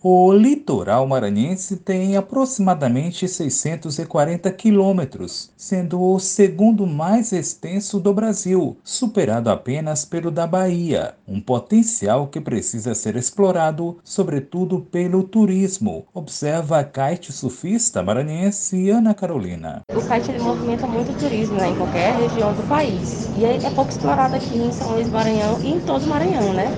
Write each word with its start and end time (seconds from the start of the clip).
O 0.00 0.32
litoral 0.32 1.08
maranhense 1.08 1.76
tem 1.76 2.16
aproximadamente 2.16 3.26
640 3.26 4.48
quilômetros, 4.52 5.50
sendo 5.56 6.00
o 6.00 6.20
segundo 6.20 6.86
mais 6.86 7.32
extenso 7.32 7.98
do 7.98 8.14
Brasil, 8.14 8.76
superado 8.84 9.50
apenas 9.50 10.04
pelo 10.04 10.30
da 10.30 10.46
Bahia, 10.46 11.14
um 11.26 11.40
potencial 11.40 12.28
que 12.28 12.40
precisa 12.40 12.94
ser 12.94 13.16
explorado, 13.16 13.98
sobretudo 14.04 14.78
pelo 14.78 15.24
turismo, 15.24 16.06
observa 16.14 16.78
a 16.78 16.84
kite 16.84 17.32
surfista 17.32 18.00
maranhense 18.00 18.90
Ana 18.90 19.12
Carolina. 19.14 19.82
O 19.92 20.00
kite 20.00 20.30
ele 20.30 20.44
movimenta 20.44 20.86
muito 20.86 21.12
turismo 21.18 21.56
né, 21.56 21.70
em 21.70 21.74
qualquer 21.74 22.14
região 22.14 22.54
do 22.54 22.62
país, 22.68 23.28
e 23.36 23.44
é 23.44 23.70
pouco 23.70 23.90
explorado 23.90 24.36
aqui 24.36 24.58
em 24.58 24.70
São 24.70 24.92
Luís 24.92 25.08
Maranhão 25.08 25.58
e 25.60 25.72
em 25.72 25.80
todo 25.80 26.04
o 26.04 26.08
Maranhão, 26.08 26.52
né? 26.52 26.68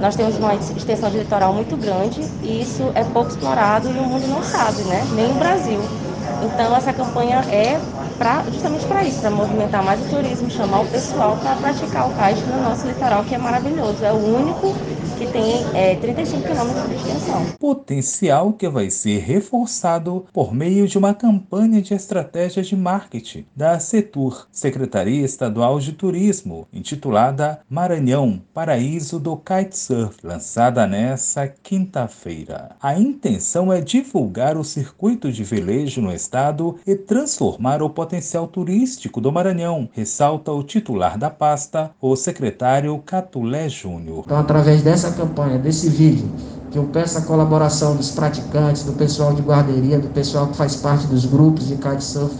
Nós 0.00 0.14
temos 0.14 0.36
uma 0.36 0.54
extensão 0.54 1.10
de 1.10 1.18
litoral 1.18 1.52
muito 1.52 1.76
grande 1.76 2.22
e 2.48 2.60
isso 2.62 2.92
é 2.94 3.04
pouco 3.04 3.30
explorado 3.30 3.90
e 3.92 3.98
o 3.98 4.04
mundo 4.04 4.26
não 4.28 4.42
sabe, 4.42 4.84
né? 4.84 5.06
Nem 5.10 5.32
o 5.32 5.36
Brasil. 5.36 5.94
Então 6.40 6.74
essa 6.76 6.92
campanha 6.94 7.40
é 7.48 7.84
pra, 8.16 8.44
justamente 8.50 8.86
para 8.86 9.04
isso, 9.04 9.20
para 9.20 9.30
movimentar 9.30 9.82
mais 9.82 10.00
o 10.00 10.06
turismo, 10.06 10.50
chamar 10.50 10.80
o 10.80 10.88
pessoal 10.90 11.38
para 11.38 11.56
praticar 11.56 12.06
o 12.06 12.12
kite 12.12 12.48
no 12.48 12.60
nosso 12.60 12.86
litoral, 12.86 13.24
que 13.24 13.34
é 13.34 13.38
maravilhoso. 13.38 14.04
É 14.04 14.12
o 14.12 14.18
único 14.18 14.78
que 15.18 15.26
tem 15.26 15.66
é, 15.74 15.96
35 15.96 16.46
quilômetros 16.46 16.88
de 16.88 16.94
extensão. 16.94 17.46
Potencial 17.58 18.52
que 18.52 18.68
vai 18.68 18.88
ser 18.88 19.18
reforçado 19.18 20.26
por 20.32 20.54
meio 20.54 20.86
de 20.86 20.96
uma 20.96 21.12
campanha 21.12 21.82
de 21.82 21.92
estratégia 21.92 22.62
de 22.62 22.76
marketing 22.76 23.44
da 23.54 23.80
CETUR, 23.80 24.46
Secretaria 24.52 25.24
Estadual 25.24 25.80
de 25.80 25.92
Turismo, 25.92 26.68
intitulada 26.72 27.60
Maranhão, 27.68 28.40
Paraíso 28.54 29.18
do 29.18 29.36
Kitesurf, 29.36 30.18
lançada 30.22 30.86
nesta 30.86 31.48
quinta-feira. 31.48 32.76
A 32.80 32.96
intenção 32.96 33.72
é 33.72 33.80
divulgar 33.80 34.56
o 34.56 34.62
circuito 34.62 35.32
de 35.32 35.42
velejo 35.42 36.00
no 36.00 36.12
estado 36.12 36.76
e 36.86 36.94
transformar 36.94 37.82
o 37.82 37.90
potencial 37.90 38.46
turístico 38.46 39.20
do 39.20 39.32
Maranhão, 39.32 39.88
ressalta 39.92 40.52
o 40.52 40.62
titular 40.62 41.18
da 41.18 41.28
pasta, 41.28 41.90
o 42.00 42.14
secretário 42.14 42.96
Catulé 43.04 43.68
Júnior. 43.68 44.22
Então, 44.24 44.38
através 44.38 44.82
dessa 44.82 45.07
dessa 45.08 45.10
campanha, 45.12 45.58
desse 45.58 45.88
vídeo, 45.88 46.30
que 46.70 46.78
eu 46.78 46.84
peço 46.84 47.18
a 47.18 47.22
colaboração 47.22 47.96
dos 47.96 48.10
praticantes, 48.10 48.84
do 48.84 48.92
pessoal 48.92 49.32
de 49.32 49.42
guarderia, 49.42 49.98
do 49.98 50.08
pessoal 50.08 50.46
que 50.48 50.56
faz 50.56 50.76
parte 50.76 51.06
dos 51.06 51.24
grupos 51.24 51.66
de 51.66 51.76
kitesurf, 51.76 52.34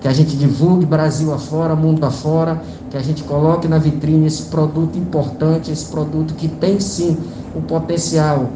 que 0.00 0.08
a 0.08 0.12
gente 0.12 0.36
divulgue 0.36 0.86
Brasil 0.86 1.32
afora, 1.32 1.74
mundo 1.74 2.04
afora, 2.04 2.60
que 2.90 2.96
a 2.96 3.02
gente 3.02 3.22
coloque 3.24 3.66
na 3.68 3.78
vitrine 3.78 4.26
esse 4.26 4.44
produto 4.44 4.96
importante, 4.98 5.70
esse 5.70 5.86
produto 5.86 6.34
que 6.34 6.48
tem 6.48 6.78
sim 6.80 7.16
o 7.54 7.62
potencial 7.62 8.50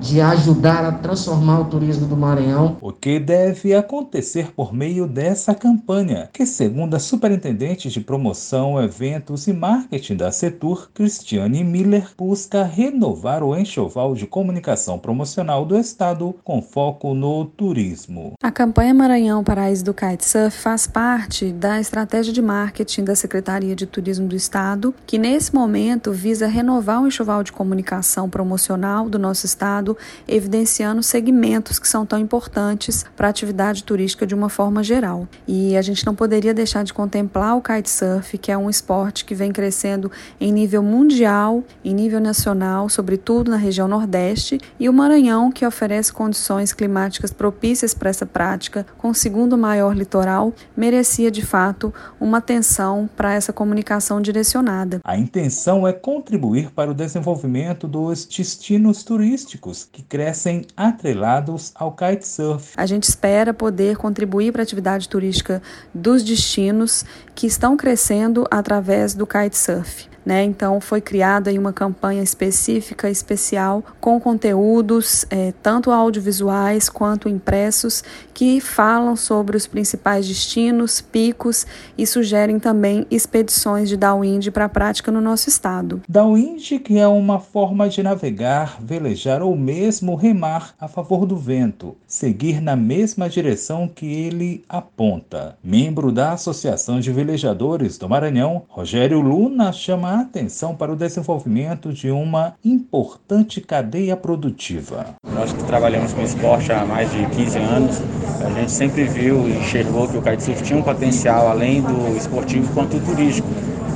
de 0.00 0.20
ajudar 0.20 0.84
a 0.84 0.92
transformar 0.92 1.60
o 1.60 1.64
turismo 1.66 2.06
do 2.06 2.16
Maranhão. 2.16 2.78
O 2.80 2.90
que 2.90 3.20
deve 3.20 3.74
acontecer 3.74 4.50
por 4.52 4.72
meio 4.72 5.06
dessa 5.06 5.54
campanha, 5.54 6.28
que 6.32 6.46
segundo 6.46 6.94
a 6.94 6.98
superintendente 6.98 7.90
de 7.90 8.00
promoção, 8.00 8.82
eventos 8.82 9.46
e 9.46 9.52
marketing 9.52 10.16
da 10.16 10.32
Setur, 10.32 10.90
Cristiane 10.94 11.62
Miller, 11.62 12.08
busca 12.16 12.64
renovar 12.64 13.42
o 13.42 13.54
enxoval 13.56 14.14
de 14.14 14.26
comunicação 14.26 14.98
promocional 14.98 15.66
do 15.66 15.76
estado 15.78 16.34
com 16.42 16.62
foco 16.62 17.12
no 17.12 17.44
turismo. 17.44 18.32
A 18.42 18.50
campanha 18.50 18.94
Maranhão 18.94 19.44
Paraíso 19.44 19.84
do 19.84 19.92
Kitesurf 19.92 20.56
faz 20.62 20.86
parte 20.86 21.52
da 21.52 21.78
estratégia 21.78 22.32
de 22.32 22.40
marketing 22.40 23.04
da 23.04 23.14
Secretaria 23.14 23.76
de 23.76 23.86
Turismo 23.86 24.26
do 24.26 24.34
estado, 24.34 24.94
que 25.06 25.18
nesse 25.18 25.54
momento 25.54 26.12
visa 26.12 26.46
renovar 26.46 27.02
o 27.02 27.06
enxoval 27.06 27.42
de 27.42 27.52
comunicação 27.52 28.30
promocional 28.30 29.08
do 29.08 29.18
nosso 29.18 29.44
estado 29.44 29.89
evidenciando 30.26 31.02
segmentos 31.02 31.78
que 31.78 31.88
são 31.88 32.04
tão 32.06 32.18
importantes 32.18 33.04
para 33.16 33.26
a 33.26 33.30
atividade 33.30 33.84
turística 33.84 34.26
de 34.26 34.34
uma 34.34 34.48
forma 34.48 34.82
geral. 34.82 35.28
E 35.46 35.76
a 35.76 35.82
gente 35.82 36.04
não 36.06 36.14
poderia 36.14 36.54
deixar 36.54 36.84
de 36.84 36.92
contemplar 36.92 37.56
o 37.56 37.62
kitesurf, 37.62 38.36
que 38.38 38.52
é 38.52 38.58
um 38.58 38.70
esporte 38.70 39.24
que 39.24 39.34
vem 39.34 39.52
crescendo 39.52 40.10
em 40.40 40.52
nível 40.52 40.82
mundial, 40.82 41.64
em 41.84 41.94
nível 41.94 42.20
nacional, 42.20 42.88
sobretudo 42.88 43.50
na 43.50 43.56
região 43.56 43.88
Nordeste, 43.88 44.58
e 44.78 44.88
o 44.88 44.92
Maranhão, 44.92 45.50
que 45.50 45.66
oferece 45.66 46.12
condições 46.12 46.72
climáticas 46.72 47.32
propícias 47.32 47.94
para 47.94 48.10
essa 48.10 48.26
prática, 48.26 48.86
com 48.98 49.10
o 49.10 49.14
segundo 49.14 49.56
maior 49.56 49.96
litoral, 49.96 50.52
merecia 50.76 51.30
de 51.30 51.42
fato 51.42 51.92
uma 52.20 52.38
atenção 52.38 53.08
para 53.16 53.32
essa 53.32 53.52
comunicação 53.52 54.20
direcionada. 54.20 55.00
A 55.04 55.16
intenção 55.16 55.86
é 55.86 55.92
contribuir 55.92 56.70
para 56.70 56.90
o 56.90 56.94
desenvolvimento 56.94 57.86
dos 57.86 58.24
destinos 58.24 59.02
turísticos 59.02 59.79
que 59.84 60.02
crescem 60.02 60.66
atrelados 60.76 61.72
ao 61.74 61.92
kitesurf. 61.92 62.74
A 62.76 62.86
gente 62.86 63.04
espera 63.04 63.54
poder 63.54 63.96
contribuir 63.96 64.52
para 64.52 64.62
a 64.62 64.64
atividade 64.64 65.08
turística 65.08 65.62
dos 65.94 66.22
destinos 66.22 67.04
que 67.34 67.46
estão 67.46 67.76
crescendo 67.76 68.46
através 68.50 69.14
do 69.14 69.26
kitesurf. 69.26 70.08
Né? 70.30 70.44
Então 70.44 70.80
foi 70.80 71.00
criada 71.00 71.50
uma 71.50 71.72
campanha 71.72 72.22
específica, 72.22 73.10
especial, 73.10 73.82
com 74.00 74.20
conteúdos 74.20 75.26
é, 75.28 75.52
tanto 75.60 75.90
audiovisuais 75.90 76.88
quanto 76.88 77.28
impressos 77.28 78.04
que 78.32 78.60
falam 78.60 79.16
sobre 79.16 79.56
os 79.56 79.66
principais 79.66 80.28
destinos, 80.28 81.00
picos 81.00 81.66
e 81.98 82.06
sugerem 82.06 82.60
também 82.60 83.04
expedições 83.10 83.88
de 83.88 83.96
downwind 83.96 84.52
para 84.52 84.66
a 84.66 84.68
prática 84.68 85.10
no 85.10 85.20
nosso 85.20 85.48
estado. 85.48 86.00
Downwind 86.08 86.78
que 86.78 86.96
é 86.96 87.08
uma 87.08 87.40
forma 87.40 87.88
de 87.88 88.00
navegar, 88.00 88.78
velejar 88.80 89.42
ou 89.42 89.56
mesmo 89.56 90.14
remar 90.14 90.74
a 90.80 90.86
favor 90.86 91.26
do 91.26 91.36
vento, 91.36 91.96
seguir 92.06 92.62
na 92.62 92.76
mesma 92.76 93.28
direção 93.28 93.88
que 93.88 94.06
ele 94.06 94.64
aponta. 94.68 95.58
Membro 95.62 96.12
da 96.12 96.34
Associação 96.34 97.00
de 97.00 97.10
Velejadores 97.10 97.98
do 97.98 98.08
Maranhão, 98.08 98.62
Rogério 98.68 99.20
Luna 99.20 99.72
chama 99.72 100.19
atenção 100.20 100.74
para 100.74 100.92
o 100.92 100.96
desenvolvimento 100.96 101.92
de 101.92 102.10
uma 102.10 102.54
importante 102.64 103.60
cadeia 103.60 104.16
produtiva. 104.16 105.14
Nós 105.34 105.52
que 105.52 105.62
trabalhamos 105.64 106.12
com 106.12 106.22
esporte 106.22 106.72
há 106.72 106.84
mais 106.84 107.10
de 107.10 107.26
15 107.26 107.58
anos, 107.58 107.96
a 108.44 108.50
gente 108.50 108.72
sempre 108.72 109.04
viu 109.04 109.48
e 109.48 109.58
enxergou 109.58 110.08
que 110.08 110.16
o 110.16 110.22
kitesurf 110.22 110.62
tinha 110.62 110.78
um 110.78 110.82
potencial 110.82 111.48
além 111.48 111.82
do 111.82 112.16
esportivo 112.16 112.72
quanto 112.72 112.98
turístico. 113.00 113.48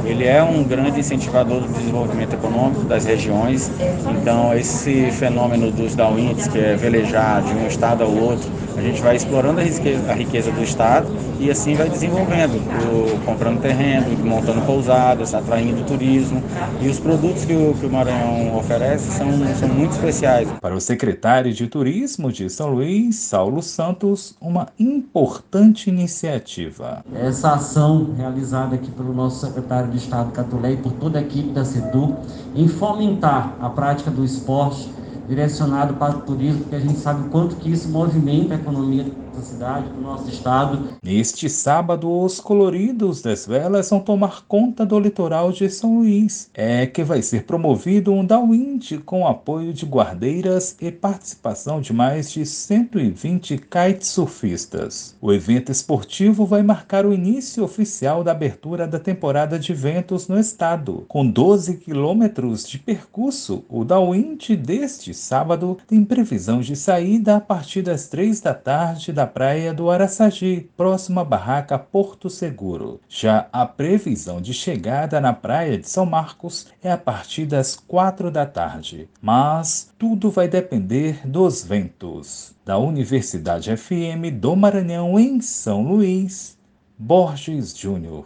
Ele 0.05 0.25
é 0.25 0.43
um 0.43 0.63
grande 0.63 1.01
incentivador 1.01 1.61
do 1.61 1.73
desenvolvimento 1.73 2.35
econômico 2.35 2.85
das 2.85 3.05
regiões, 3.05 3.71
então 4.11 4.55
esse 4.55 5.11
fenômeno 5.13 5.71
dos 5.71 5.95
downwinds, 5.95 6.49
que 6.49 6.59
é 6.59 6.77
velejar 6.77 7.43
de 7.43 7.53
um 7.53 7.67
estado 7.67 8.05
ao 8.05 8.11
outro, 8.11 8.51
a 8.77 8.81
gente 8.81 9.01
vai 9.01 9.15
explorando 9.15 9.61
a 9.61 9.63
riqueza, 9.63 10.11
a 10.11 10.15
riqueza 10.15 10.51
do 10.51 10.63
Estado 10.63 11.07
e 11.39 11.51
assim 11.51 11.75
vai 11.75 11.89
desenvolvendo, 11.89 12.57
o, 12.57 13.25
comprando 13.25 13.61
terreno, 13.61 14.07
montando 14.25 14.61
pousadas, 14.63 15.33
atraindo 15.33 15.85
turismo. 15.85 16.43
E 16.81 16.89
os 16.89 16.99
produtos 16.99 17.45
que 17.45 17.55
o, 17.55 17.75
que 17.75 17.87
o 17.87 17.91
Maranhão 17.91 18.57
oferece 18.57 19.13
são, 19.13 19.29
são 19.55 19.69
muito 19.69 19.93
especiais. 19.93 20.49
Para 20.61 20.75
o 20.75 20.81
secretário 20.81 21.53
de 21.53 21.67
Turismo 21.69 22.33
de 22.33 22.51
São 22.51 22.71
Luís, 22.71 23.17
Saulo 23.17 23.63
Santos, 23.63 24.37
uma 24.41 24.69
importante 24.79 25.89
iniciativa. 25.89 27.05
Essa 27.15 27.55
ação 27.55 28.13
realizada 28.17 28.75
aqui 28.75 28.91
pelo 28.91 29.15
nosso 29.15 29.47
secretário 29.47 29.91
de 29.95 30.05
Estado, 30.05 30.33
Catulé, 30.33 30.73
e 30.73 30.77
por 30.77 30.93
toda 30.93 31.19
a 31.19 31.23
equipe 31.23 31.51
da 31.51 31.65
CETU, 31.65 32.17
em 32.55 32.69
fomentar 32.69 33.57
a 33.61 33.71
prática 33.71 34.11
do 34.11 34.25
esporte 34.25 34.91
direcionado 35.27 35.95
para 35.95 36.17
o 36.17 36.21
turismo, 36.23 36.61
porque 36.61 36.77
a 36.77 36.81
gente 36.81 36.99
sabe 36.99 37.27
o 37.27 37.31
quanto 37.31 37.57
que 37.57 37.71
isso 37.71 37.89
movimenta 37.89 38.55
a 38.55 38.57
economia 38.57 39.05
da 39.35 39.43
cidade, 39.43 39.89
do 39.89 40.01
nosso 40.01 40.29
estado. 40.29 40.89
Neste 41.03 41.49
sábado, 41.49 42.11
os 42.11 42.41
coloridos 42.41 43.21
das 43.23 43.47
velas 43.47 43.91
vão 43.91 44.01
tomar 44.01 44.45
conta 44.47 44.87
do 44.87 44.99
litoral 44.99 45.51
de 45.53 45.69
São 45.69 45.99
Luís. 45.99 46.51
É 46.55 46.87
que 46.87 47.03
vai 47.03 47.23
ser 47.23 47.45
promovido 47.45 48.13
um 48.13 48.25
downwind 48.25 48.99
com 49.05 49.27
apoio 49.27 49.73
de 49.73 49.85
guardeiras 49.85 50.77
e 50.81 50.91
participação 50.91 51.81
de 51.81 51.93
mais 51.93 52.31
de 52.31 52.47
120 52.47 53.59
kitesurfistas. 53.59 55.17
O 55.21 55.33
evento 55.33 55.73
esportivo 55.73 56.47
vai 56.47 56.63
marcar 56.63 57.05
o 57.07 57.13
início 57.13 57.65
oficial 57.65 58.23
da 58.23 58.33
abertura 58.33 58.87
da 58.87 58.99
temporada 58.99 59.59
de 59.59 59.73
eventos 59.73 60.29
no 60.29 60.39
estado. 60.39 61.05
Com 61.09 61.27
12 61.27 61.79
quilômetros 61.79 62.69
de 62.69 62.79
percurso, 62.79 63.65
o 63.69 63.85
downwind 63.85 64.57
deste 64.57 65.14
sábado 65.15 65.77
tem 65.89 66.05
previsão 66.05 66.61
de 66.61 66.77
saída 66.77 67.37
a 67.37 67.41
partir 67.41 67.83
das 67.83 68.07
3 68.07 68.41
da 68.41 68.55
tarde 68.55 69.13
da 69.13 69.25
da 69.25 69.29
praia 69.29 69.73
do 69.73 69.91
Araçagi, 69.91 70.69
próxima 70.77 71.23
à 71.23 71.25
barraca 71.25 71.79
Porto 71.79 72.29
Seguro. 72.29 73.01
Já 73.09 73.49
a 73.51 73.65
previsão 73.65 74.39
de 74.39 74.53
chegada 74.53 75.19
na 75.19 75.33
praia 75.33 75.79
de 75.79 75.89
São 75.89 76.05
Marcos 76.05 76.67
é 76.83 76.93
a 76.93 76.99
partir 76.99 77.47
das 77.47 77.75
quatro 77.75 78.31
da 78.31 78.45
tarde, 78.45 79.09
mas 79.23 79.91
tudo 79.99 80.31
vai 80.31 80.47
depender 80.47 81.27
dos 81.27 81.65
ventos. 81.65 82.55
Da 82.67 82.77
Universidade 82.77 83.75
FM 83.75 84.31
do 84.39 84.55
Maranhão 84.55 85.19
em 85.19 85.41
São 85.41 85.83
Luís, 85.83 86.59
Borges 86.99 87.75
Júnior. 87.75 88.23